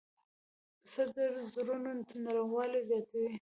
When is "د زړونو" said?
1.15-1.91